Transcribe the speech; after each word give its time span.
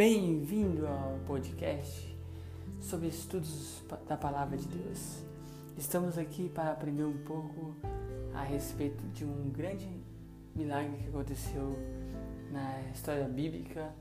Bem-vindo 0.00 0.86
ao 0.86 1.18
podcast 1.26 2.16
sobre 2.80 3.08
estudos 3.08 3.84
da 4.08 4.16
Palavra 4.16 4.56
de 4.56 4.66
Deus. 4.66 5.22
Estamos 5.76 6.16
aqui 6.16 6.48
para 6.48 6.72
aprender 6.72 7.04
um 7.04 7.18
pouco 7.18 7.76
a 8.32 8.42
respeito 8.42 9.06
de 9.08 9.26
um 9.26 9.50
grande 9.50 9.86
milagre 10.56 10.96
que 11.02 11.08
aconteceu 11.08 11.76
na 12.50 12.80
história 12.94 13.28
bíblica 13.28 13.92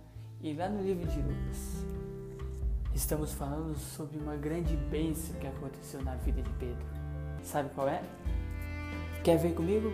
e 0.42 0.54
lá 0.54 0.70
no 0.70 0.82
livro 0.82 1.06
de 1.06 1.20
Lucas. 1.20 1.86
Estamos 2.96 3.34
falando 3.34 3.78
sobre 3.78 4.20
uma 4.20 4.38
grande 4.38 4.78
bênção 4.78 5.36
que 5.36 5.48
aconteceu 5.48 6.02
na 6.02 6.16
vida 6.16 6.42
de 6.42 6.50
Pedro. 6.52 6.88
Sabe 7.44 7.72
qual 7.76 7.90
é? 7.90 8.02
Quer 9.22 9.38
ver 9.38 9.54
comigo? 9.54 9.92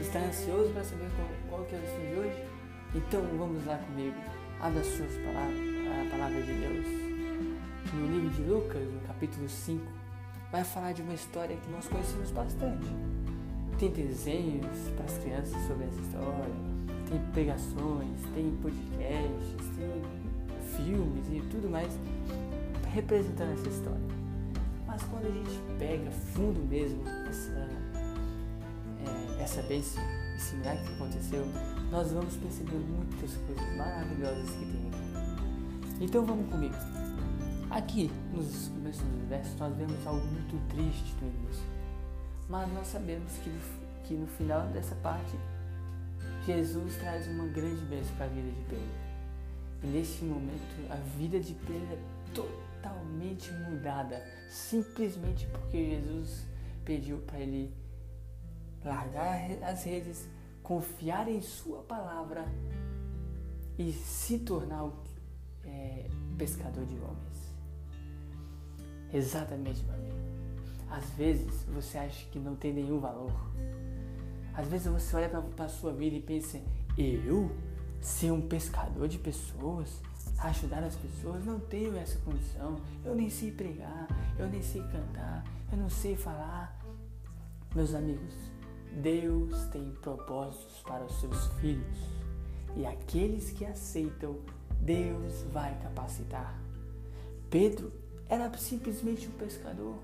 Está 0.00 0.18
ansioso 0.18 0.72
para 0.72 0.82
saber 0.82 1.08
qual, 1.14 1.28
qual 1.48 1.68
que 1.68 1.76
é 1.76 1.78
o 1.78 1.84
estudo 1.84 2.08
de 2.08 2.18
hoje? 2.18 2.44
Então 2.96 3.22
vamos 3.38 3.64
lá 3.64 3.78
comigo. 3.78 4.41
Abra 4.62 4.84
suas 4.84 5.16
palavras, 5.16 5.58
a 5.58 6.08
palavra 6.08 6.40
de 6.40 6.52
Deus. 6.52 6.86
No 7.92 8.06
livro 8.06 8.30
de 8.30 8.42
Lucas, 8.42 8.92
no 8.92 9.00
capítulo 9.00 9.48
5, 9.48 9.84
vai 10.52 10.62
falar 10.62 10.92
de 10.92 11.02
uma 11.02 11.14
história 11.14 11.56
que 11.56 11.68
nós 11.68 11.88
conhecemos 11.88 12.30
bastante. 12.30 12.86
Tem 13.76 13.90
desenhos 13.90 14.88
para 14.94 15.04
as 15.04 15.18
crianças 15.18 15.60
sobre 15.66 15.86
essa 15.86 16.00
história, 16.00 16.54
tem 17.10 17.20
pregações, 17.32 18.20
tem 18.36 18.56
podcasts, 18.62 19.66
tem 19.76 20.02
filmes 20.76 21.26
e 21.26 21.40
tudo 21.50 21.68
mais 21.68 21.92
representando 22.94 23.54
essa 23.54 23.68
história. 23.68 24.06
Mas 24.86 25.02
quando 25.02 25.26
a 25.26 25.30
gente 25.30 25.60
pega 25.76 26.08
fundo 26.12 26.60
mesmo 26.68 27.02
essa 27.28 27.68
essa 29.42 29.60
bênção 29.62 30.02
similar 30.38 30.76
que 30.76 30.92
aconteceu, 30.94 31.44
nós 31.90 32.12
vamos 32.12 32.36
perceber 32.36 32.76
muitas 32.76 33.34
coisas 33.34 33.76
maravilhosas 33.76 34.50
que 34.50 34.64
tem 34.64 34.88
aqui. 34.88 36.04
Então 36.04 36.24
vamos 36.24 36.48
comigo. 36.48 36.74
Aqui, 37.68 38.10
nos 38.32 38.68
começos 38.68 39.02
dos 39.02 39.28
versos, 39.28 39.58
nós 39.58 39.76
vemos 39.76 40.06
algo 40.06 40.24
muito 40.26 40.56
triste 40.68 41.14
no 41.20 41.28
início. 41.28 41.64
Mas 42.48 42.72
nós 42.72 42.86
sabemos 42.86 43.32
que, 43.42 43.50
que 44.04 44.14
no 44.14 44.26
final 44.28 44.68
dessa 44.68 44.94
parte, 44.96 45.36
Jesus 46.46 46.96
traz 46.98 47.26
uma 47.26 47.46
grande 47.48 47.82
bênção 47.86 48.14
para 48.16 48.26
a 48.26 48.28
vida 48.28 48.48
de 48.48 48.64
Pedro. 48.68 49.02
E 49.82 49.86
neste 49.88 50.24
momento, 50.24 50.90
a 50.90 50.96
vida 51.18 51.40
de 51.40 51.54
Pedro 51.54 51.88
é 51.92 51.98
totalmente 52.32 53.50
mudada, 53.52 54.22
simplesmente 54.48 55.46
porque 55.46 55.96
Jesus 55.96 56.46
pediu 56.84 57.18
para 57.18 57.40
ele 57.40 57.81
largar 58.84 59.50
as 59.62 59.84
redes, 59.84 60.28
confiar 60.62 61.28
em 61.28 61.40
Sua 61.40 61.82
palavra 61.82 62.44
e 63.78 63.92
se 63.92 64.38
tornar 64.38 64.90
é, 65.64 66.08
pescador 66.36 66.84
de 66.86 66.96
homens. 66.96 67.52
Exatamente, 69.12 69.82
meu 69.84 69.94
amigo. 69.94 70.16
Às 70.90 71.04
vezes 71.10 71.64
você 71.64 71.98
acha 71.98 72.26
que 72.30 72.38
não 72.38 72.56
tem 72.56 72.72
nenhum 72.72 72.98
valor. 72.98 73.32
Às 74.54 74.66
vezes 74.66 74.86
você 74.86 75.16
olha 75.16 75.28
para 75.28 75.64
a 75.64 75.68
sua 75.68 75.92
vida 75.92 76.16
e 76.16 76.20
pensa: 76.20 76.60
eu 76.98 77.50
ser 78.00 78.30
um 78.32 78.42
pescador 78.42 79.08
de 79.08 79.18
pessoas, 79.18 80.00
ajudar 80.38 80.82
as 80.82 80.96
pessoas, 80.96 81.44
não 81.44 81.60
tenho 81.60 81.96
essa 81.96 82.18
condição. 82.20 82.76
Eu 83.04 83.14
nem 83.14 83.30
sei 83.30 83.52
pregar, 83.52 84.08
eu 84.38 84.48
nem 84.48 84.62
sei 84.62 84.82
cantar, 84.82 85.44
eu 85.70 85.78
não 85.78 85.88
sei 85.88 86.16
falar. 86.16 86.78
Meus 87.74 87.94
amigos, 87.94 88.34
Deus 89.00 89.66
tem 89.68 89.90
propósitos 90.02 90.82
para 90.82 91.04
os 91.04 91.20
seus 91.20 91.46
filhos 91.60 92.12
e 92.76 92.86
aqueles 92.86 93.50
que 93.50 93.64
aceitam, 93.64 94.36
Deus 94.80 95.42
vai 95.52 95.78
capacitar. 95.82 96.58
Pedro 97.50 97.92
era 98.28 98.50
simplesmente 98.56 99.28
um 99.28 99.32
pescador, 99.32 99.96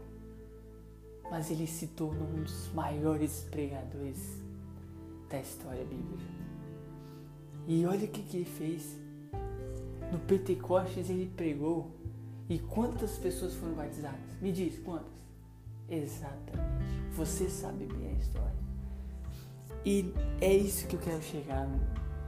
mas 1.30 1.50
ele 1.50 1.66
se 1.66 1.88
tornou 1.88 2.28
um 2.28 2.42
dos 2.42 2.72
maiores 2.72 3.46
pregadores 3.50 4.38
da 5.28 5.40
história 5.40 5.84
bíblica. 5.84 6.38
E 7.66 7.84
olha 7.86 8.04
o 8.04 8.08
que, 8.08 8.22
que 8.22 8.36
ele 8.38 8.44
fez. 8.44 8.96
No 10.12 10.18
Pentecostes 10.20 11.10
ele 11.10 11.30
pregou. 11.36 11.90
E 12.48 12.58
quantas 12.58 13.18
pessoas 13.18 13.54
foram 13.54 13.74
batizadas? 13.74 14.40
Me 14.40 14.50
diz, 14.50 14.78
quantas? 14.78 15.12
Exatamente. 15.88 17.12
Você 17.12 17.48
sabe 17.50 17.84
bem 17.84 18.08
a 18.08 18.12
história. 18.12 18.67
E 19.84 20.12
é 20.40 20.54
isso 20.54 20.86
que 20.86 20.96
eu 20.96 21.00
quero 21.00 21.22
chegar, 21.22 21.68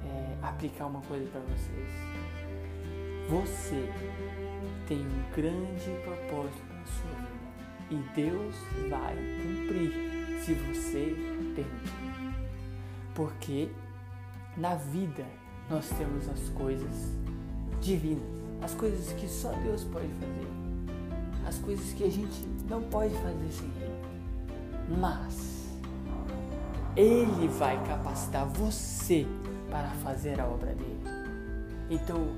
é, 0.05 0.37
aplicar 0.43 0.87
uma 0.87 1.01
coisa 1.03 1.29
para 1.31 1.41
vocês. 1.41 1.91
Você 3.29 3.89
tem 4.87 4.99
um 4.99 5.35
grande 5.35 5.91
propósito 6.05 6.65
na 6.73 6.85
sua 6.87 7.11
vida 7.21 7.41
e 7.91 7.97
Deus 8.15 8.55
vai 8.89 9.15
cumprir 9.15 9.93
se 10.45 10.55
você 10.55 11.15
permitir. 11.55 12.01
Porque 13.15 13.69
na 14.57 14.75
vida 14.77 15.25
nós 15.69 15.89
temos 15.91 16.29
as 16.29 16.49
coisas 16.51 17.13
divinas, 17.81 18.23
as 18.63 18.75
coisas 18.75 19.13
que 19.13 19.29
só 19.29 19.53
Deus 19.53 19.85
pode 19.85 20.09
fazer, 20.09 20.49
as 21.47 21.59
coisas 21.59 21.93
que 21.93 22.05
a 22.05 22.11
gente 22.11 22.47
não 22.69 22.83
pode 22.83 23.15
fazer 23.15 23.51
sem 23.51 23.67
Ele. 23.81 24.99
Mas 24.99 25.60
ele 26.97 27.49
vai 27.49 27.83
capacitar 27.87 28.47
você 28.47 29.27
para 29.71 29.89
fazer 30.03 30.41
a 30.41 30.47
obra 30.47 30.75
dele. 30.75 31.01
Então, 31.89 32.35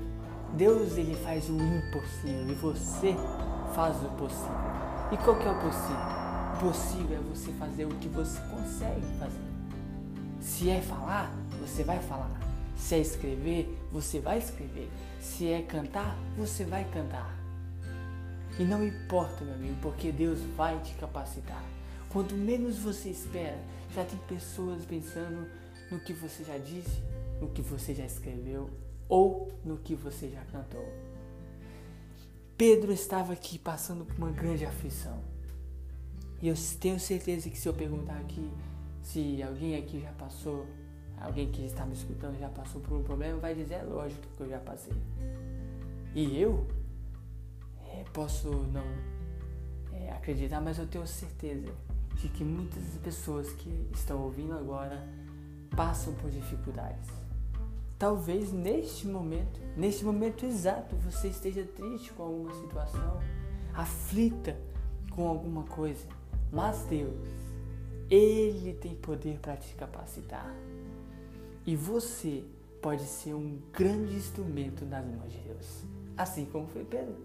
Deus 0.53 0.97
ele 0.97 1.15
faz 1.15 1.49
o 1.49 1.57
impossível 1.57 2.49
e 2.49 2.53
você 2.53 3.15
faz 3.73 3.95
o 4.03 4.09
possível. 4.09 4.73
E 5.11 5.17
qual 5.17 5.37
que 5.37 5.47
é 5.47 5.51
o 5.51 5.59
possível? 5.59 6.23
O 6.53 6.59
possível 6.59 7.17
é 7.17 7.35
você 7.35 7.51
fazer 7.53 7.85
o 7.85 7.89
que 7.95 8.07
você 8.07 8.39
consegue 8.41 9.01
fazer. 9.19 9.53
Se 10.39 10.69
é 10.69 10.81
falar, 10.81 11.31
você 11.59 11.83
vai 11.83 11.99
falar. 11.99 12.31
Se 12.75 12.95
é 12.95 12.99
escrever, 12.99 13.79
você 13.91 14.19
vai 14.19 14.37
escrever. 14.37 14.89
Se 15.19 15.51
é 15.51 15.61
cantar, 15.61 16.15
você 16.37 16.65
vai 16.65 16.83
cantar. 16.85 17.33
E 18.59 18.63
não 18.63 18.85
importa, 18.85 19.43
meu 19.43 19.55
amigo, 19.55 19.75
porque 19.81 20.11
Deus 20.11 20.39
vai 20.55 20.77
te 20.79 20.93
capacitar. 20.95 21.63
Quanto 22.13 22.35
menos 22.35 22.77
você 22.77 23.09
espera, 23.09 23.57
já 23.95 24.05
tem 24.05 24.19
pessoas 24.27 24.85
pensando 24.85 25.47
no 25.91 25.99
que 25.99 26.13
você 26.13 26.43
já 26.43 26.59
disse, 26.59 27.01
no 27.41 27.49
que 27.49 27.61
você 27.63 27.95
já 27.95 28.05
escreveu 28.05 28.69
ou 29.09 29.51
no 29.65 29.77
que 29.77 29.95
você 29.95 30.29
já 30.29 30.41
cantou. 30.45 30.87
Pedro 32.55 32.93
estava 32.93 33.33
aqui 33.33 33.57
passando 33.57 34.05
por 34.05 34.15
uma 34.15 34.31
grande 34.31 34.63
aflição. 34.63 35.19
E 36.39 36.47
eu 36.47 36.55
tenho 36.79 36.99
certeza 36.99 37.49
que 37.49 37.57
se 37.57 37.67
eu 37.67 37.73
perguntar 37.73 38.19
aqui 38.19 38.51
se 39.01 39.43
alguém 39.43 39.75
aqui 39.75 39.99
já 39.99 40.11
passou, 40.13 40.65
alguém 41.19 41.51
que 41.51 41.65
está 41.65 41.85
me 41.85 41.93
escutando 41.93 42.39
já 42.39 42.49
passou 42.49 42.79
por 42.79 42.97
um 42.97 43.03
problema, 43.03 43.39
vai 43.39 43.53
dizer 43.53 43.75
é 43.75 43.83
lógico 43.83 44.21
que 44.37 44.43
eu 44.43 44.49
já 44.49 44.59
passei. 44.59 44.93
E 46.13 46.39
eu 46.39 46.65
é, 47.87 48.03
posso 48.13 48.49
não 48.49 48.85
é, 49.91 50.11
acreditar, 50.11 50.61
mas 50.61 50.77
eu 50.77 50.87
tenho 50.87 51.05
certeza 51.05 51.73
de 52.15 52.27
que 52.29 52.43
muitas 52.43 52.83
pessoas 53.03 53.51
que 53.53 53.89
estão 53.93 54.21
ouvindo 54.21 54.53
agora 54.53 55.07
passam 55.75 56.13
por 56.15 56.29
dificuldades. 56.29 57.09
Talvez 57.97 58.51
neste 58.51 59.07
momento, 59.07 59.59
neste 59.77 60.03
momento 60.03 60.45
exato, 60.45 60.95
você 60.97 61.29
esteja 61.29 61.63
triste 61.63 62.11
com 62.13 62.23
alguma 62.23 62.53
situação, 62.53 63.19
aflita 63.73 64.57
com 65.11 65.27
alguma 65.27 65.63
coisa, 65.63 66.05
mas 66.51 66.83
Deus, 66.83 67.27
Ele 68.09 68.73
tem 68.73 68.95
poder 68.95 69.39
para 69.39 69.55
te 69.55 69.73
capacitar. 69.75 70.53
E 71.65 71.75
você 71.75 72.43
pode 72.81 73.03
ser 73.03 73.33
um 73.33 73.57
grande 73.71 74.15
instrumento 74.15 74.85
nas 74.85 75.05
mãos 75.05 75.31
de 75.31 75.39
Deus, 75.39 75.83
assim 76.17 76.45
como 76.45 76.67
foi 76.67 76.83
Pedro. 76.83 77.15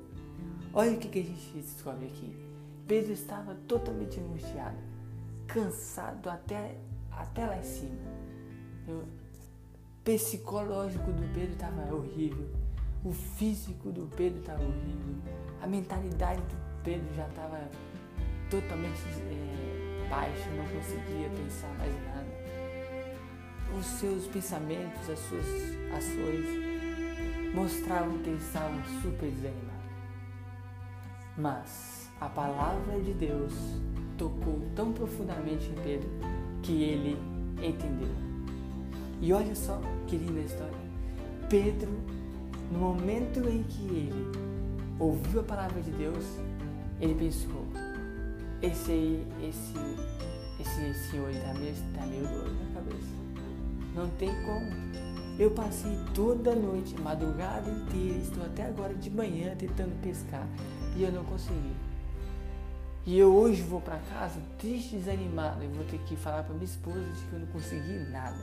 Olha 0.72 0.92
o 0.92 0.98
que 0.98 1.18
a 1.18 1.22
gente 1.22 1.58
descobre 1.58 2.06
aqui. 2.06 2.47
Pedro 2.88 3.12
estava 3.12 3.54
totalmente 3.68 4.18
angustiado, 4.18 4.78
cansado 5.46 6.30
até, 6.30 6.74
até 7.12 7.46
lá 7.46 7.58
em 7.58 7.62
cima. 7.62 7.98
O 8.88 9.04
psicológico 10.02 11.12
do 11.12 11.34
Pedro 11.34 11.52
estava 11.52 11.94
horrível, 11.94 12.48
o 13.04 13.12
físico 13.12 13.92
do 13.92 14.08
Pedro 14.16 14.40
estava 14.40 14.62
horrível, 14.62 15.16
a 15.60 15.66
mentalidade 15.66 16.40
do 16.40 16.82
Pedro 16.82 17.14
já 17.14 17.28
estava 17.28 17.68
totalmente 18.50 19.02
é, 19.30 20.08
baixa, 20.08 20.48
não 20.52 20.64
conseguia 20.64 21.28
pensar 21.28 21.68
mais 21.76 21.92
nada. 22.06 22.26
Os 23.78 23.84
seus 23.84 24.26
pensamentos, 24.28 25.10
as 25.10 25.18
suas 25.18 25.46
ações 25.94 27.54
mostravam 27.54 28.16
que 28.20 28.30
ele 28.30 28.38
estava 28.38 28.82
super 29.02 29.30
desanimado. 29.30 29.78
Mas 31.36 31.97
a 32.20 32.28
palavra 32.28 33.00
de 33.00 33.12
Deus 33.12 33.52
tocou 34.16 34.60
tão 34.74 34.92
profundamente 34.92 35.70
em 35.70 35.74
Pedro 35.82 36.10
que 36.62 36.82
ele 36.82 37.16
entendeu. 37.62 38.08
E 39.20 39.32
olha 39.32 39.54
só 39.54 39.80
que 40.06 40.16
linda 40.16 40.40
história. 40.40 40.88
Pedro 41.48 41.90
no 42.70 42.78
momento 42.78 43.40
em 43.48 43.62
que 43.62 43.82
ele 43.82 44.32
ouviu 44.98 45.40
a 45.40 45.44
palavra 45.44 45.80
de 45.80 45.90
Deus, 45.92 46.24
ele 47.00 47.14
pensou: 47.14 47.64
esse 48.60 48.90
aí, 48.90 49.26
esse, 49.42 49.74
esse 50.60 51.10
senhor 51.10 51.30
está 51.30 51.54
meio, 51.54 51.74
tá 51.94 52.06
meio 52.06 52.28
doido 52.28 52.56
na 52.64 52.74
cabeça. 52.74 53.18
Não 53.94 54.08
tem 54.10 54.30
como. 54.44 54.98
Eu 55.38 55.52
passei 55.52 55.96
toda 56.14 56.54
noite, 56.54 57.00
madrugada 57.00 57.70
inteira, 57.70 58.18
estou 58.18 58.44
até 58.44 58.66
agora 58.66 58.92
de 58.92 59.08
manhã 59.08 59.54
tentando 59.56 59.94
pescar 60.02 60.46
e 60.96 61.04
eu 61.04 61.12
não 61.12 61.24
consegui. 61.24 61.87
E 63.08 63.18
eu 63.18 63.34
hoje 63.34 63.62
vou 63.62 63.80
para 63.80 63.96
casa 64.00 64.38
triste, 64.58 64.96
desanimado, 64.96 65.64
e 65.64 65.66
vou 65.68 65.82
ter 65.86 65.98
que 66.00 66.14
falar 66.14 66.42
para 66.42 66.52
minha 66.52 66.66
esposa 66.66 67.00
de 67.00 67.24
que 67.24 67.32
eu 67.32 67.38
não 67.38 67.46
consegui 67.46 68.00
nada. 68.10 68.36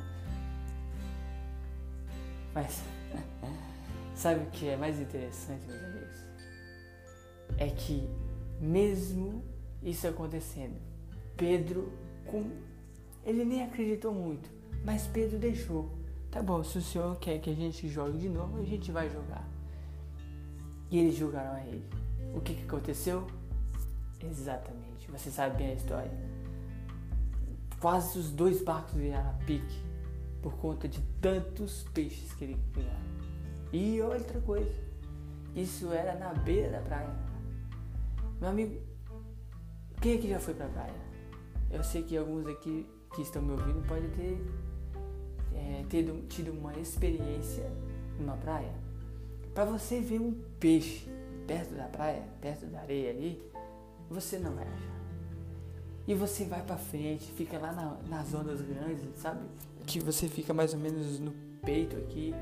Mas 2.51 2.81
sabe 4.15 4.41
o 4.43 4.47
que 4.47 4.67
é 4.67 4.75
mais 4.75 4.99
interessante, 4.99 5.67
meus 5.67 5.83
amigos? 5.83 6.17
É 7.59 7.67
que 7.67 8.09
mesmo 8.59 9.43
isso 9.83 10.07
acontecendo, 10.07 10.81
Pedro 11.37 11.93
com 12.25 12.49
ele 13.23 13.45
nem 13.45 13.61
acreditou 13.61 14.11
muito, 14.15 14.49
mas 14.83 15.05
Pedro 15.05 15.37
deixou. 15.37 15.91
Tá 16.31 16.41
bom, 16.41 16.63
se 16.63 16.79
o 16.79 16.81
senhor 16.81 17.15
quer 17.19 17.37
que 17.37 17.51
a 17.51 17.55
gente 17.55 17.87
jogue 17.87 18.17
de 18.17 18.29
novo, 18.29 18.57
a 18.57 18.63
gente 18.63 18.91
vai 18.91 19.11
jogar. 19.11 19.47
E 20.89 20.97
eles 20.97 21.15
jogaram 21.15 21.53
a 21.53 21.61
ele. 21.61 21.85
O 22.33 22.41
que, 22.41 22.55
que 22.55 22.63
aconteceu? 22.63 23.27
Exatamente, 24.29 25.09
você 25.09 25.29
sabe 25.29 25.57
bem 25.57 25.71
a 25.71 25.73
história. 25.73 26.11
Quase 27.79 28.17
os 28.17 28.31
dois 28.31 28.63
barcos 28.63 28.93
viraram 28.93 29.29
a 29.29 29.45
pique 29.45 29.83
por 30.41 30.53
conta 30.57 30.87
de 30.87 31.01
tantos 31.21 31.83
peixes 31.93 32.33
que 32.33 32.45
ele 32.45 32.57
pegaram. 32.73 33.05
E 33.71 34.01
outra 34.01 34.39
coisa, 34.41 34.73
isso 35.55 35.91
era 35.91 36.15
na 36.15 36.33
beira 36.33 36.69
da 36.69 36.79
praia. 36.79 37.15
Meu 38.39 38.49
amigo, 38.49 38.81
quem 40.01 40.17
aqui 40.17 40.29
já 40.29 40.39
foi 40.39 40.53
pra 40.53 40.67
praia? 40.67 41.05
Eu 41.71 41.83
sei 41.83 42.03
que 42.03 42.17
alguns 42.17 42.47
aqui 42.47 42.87
que 43.13 43.21
estão 43.21 43.41
me 43.41 43.51
ouvindo 43.51 43.85
podem 43.87 44.09
ter, 44.11 44.45
é, 45.53 45.83
tido 46.29 46.51
uma 46.51 46.77
experiência 46.77 47.69
numa 48.19 48.37
praia. 48.37 48.73
Para 49.53 49.65
você 49.65 49.99
ver 50.01 50.19
um 50.19 50.33
peixe 50.59 51.09
perto 51.47 51.73
da 51.75 51.85
praia, 51.85 52.23
perto 52.41 52.65
da 52.65 52.81
areia 52.81 53.11
ali, 53.11 53.41
você 54.09 54.37
não 54.37 54.53
vai 54.53 54.65
achar. 54.65 54.95
E 56.07 56.13
você 56.13 56.45
vai 56.45 56.61
para 56.61 56.77
frente, 56.77 57.31
fica 57.31 57.57
lá 57.57 57.71
na, 57.71 57.97
nas 58.07 58.33
ondas 58.33 58.61
grandes, 58.61 59.05
sabe? 59.17 59.41
Que 59.87 59.99
você 59.99 60.27
fica 60.27 60.53
mais 60.53 60.73
ou 60.73 60.79
menos 60.79 61.19
no 61.19 61.31
peito 61.63 61.97
aqui. 61.97 62.33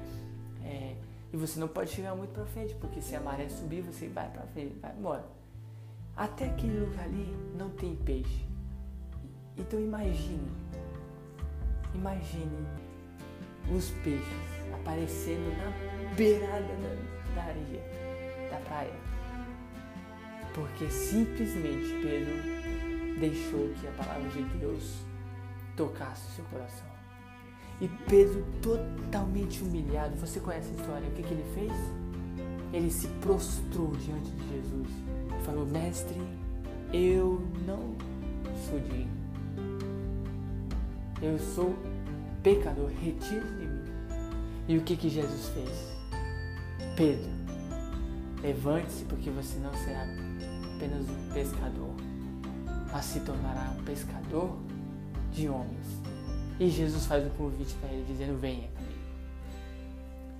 É, 0.63 0.95
e 1.31 1.37
você 1.37 1.59
não 1.59 1.67
pode 1.67 1.91
chegar 1.91 2.13
muito 2.15 2.31
para 2.31 2.45
frente, 2.45 2.75
porque 2.75 3.01
se 3.01 3.15
a 3.15 3.21
maré 3.21 3.47
subir, 3.47 3.81
você 3.81 4.07
vai 4.07 4.29
para 4.29 4.43
frente, 4.47 4.75
vai 4.81 4.93
embora. 4.97 5.25
Até 6.15 6.45
aquele 6.45 6.79
lugar 6.79 7.05
ali 7.05 7.33
não 7.57 7.69
tem 7.69 7.95
peixe. 7.95 8.45
Então 9.57 9.79
imagine, 9.79 10.51
imagine 11.93 12.67
os 13.73 13.91
peixes 14.03 14.27
aparecendo 14.73 15.55
na 15.57 16.15
beirada 16.15 16.67
da, 16.67 17.35
da 17.35 17.43
areia, 17.43 17.81
da 18.49 18.57
praia 18.65 19.13
porque 20.53 20.89
simplesmente 20.89 21.87
Pedro 22.01 23.19
deixou 23.19 23.69
que 23.79 23.87
a 23.87 23.91
palavra 23.91 24.29
de 24.29 24.43
Deus 24.57 24.99
tocasse 25.75 26.27
o 26.27 26.35
seu 26.35 26.45
coração. 26.45 26.87
E 27.81 27.87
Pedro, 28.07 28.45
totalmente 28.61 29.63
humilhado, 29.63 30.15
você 30.15 30.39
conhece 30.39 30.69
a 30.69 30.73
história, 30.73 31.07
o 31.07 31.11
que, 31.11 31.23
que 31.23 31.33
ele 31.33 31.45
fez? 31.53 31.73
Ele 32.71 32.89
se 32.89 33.07
prostrou 33.19 33.91
diante 33.91 34.31
de 34.31 34.49
Jesus 34.49 34.87
e 35.39 35.43
falou: 35.43 35.65
Mestre, 35.65 36.19
eu 36.93 37.45
não 37.65 37.95
sou 38.67 38.79
digno. 38.79 39.23
Eu 41.21 41.39
sou 41.39 41.75
pecador, 42.41 42.89
retire 43.01 43.41
de 43.41 43.65
mim. 43.65 43.83
E 44.67 44.77
o 44.77 44.81
que, 44.81 44.95
que 44.95 45.09
Jesus 45.09 45.49
fez? 45.49 45.93
Pedro, 46.95 47.29
levante-se, 48.41 49.05
porque 49.05 49.29
você 49.29 49.57
não 49.59 49.73
será 49.73 50.05
apenas 50.83 51.09
um 51.09 51.33
pescador, 51.33 51.93
mas 52.91 53.05
se 53.05 53.19
tornará 53.21 53.73
um 53.79 53.83
pescador 53.85 54.57
de 55.31 55.47
homens. 55.47 55.87
E 56.59 56.69
Jesus 56.69 57.05
faz 57.05 57.25
um 57.25 57.29
convite 57.31 57.73
para 57.75 57.89
ele, 57.89 58.05
dizendo: 58.05 58.37
Venha 58.37 58.67
comigo. 58.67 58.99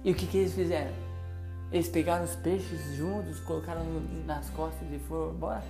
E 0.03 0.11
o 0.11 0.15
que, 0.15 0.27
que 0.27 0.37
eles 0.37 0.53
fizeram? 0.53 0.93
Eles 1.71 1.87
pegaram 1.87 2.25
os 2.25 2.35
peixes 2.35 2.95
juntos, 2.95 3.39
colocaram 3.39 3.83
nas 4.25 4.49
costas 4.49 4.87
e 4.91 4.99
foram 4.99 5.33
embora 5.33 5.63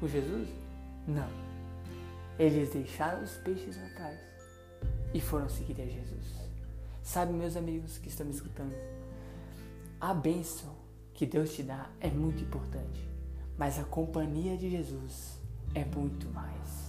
com 0.00 0.08
Jesus? 0.08 0.48
Não. 1.06 1.28
Eles 2.38 2.70
deixaram 2.70 3.22
os 3.22 3.32
peixes 3.36 3.78
atrás 3.78 4.18
e 5.14 5.20
foram 5.20 5.48
seguir 5.48 5.80
a 5.80 5.86
Jesus. 5.86 6.34
Sabe, 7.02 7.32
meus 7.32 7.56
amigos 7.56 7.96
que 7.96 8.08
estão 8.08 8.26
me 8.26 8.32
escutando, 8.32 8.74
a 10.00 10.12
bênção 10.12 10.74
que 11.14 11.24
Deus 11.24 11.54
te 11.54 11.62
dá 11.62 11.88
é 12.00 12.08
muito 12.08 12.42
importante. 12.42 13.15
Mas 13.56 13.78
a 13.78 13.84
companhia 13.84 14.56
de 14.56 14.70
Jesus 14.70 15.40
é 15.74 15.84
muito 15.84 16.28
mais. 16.30 16.85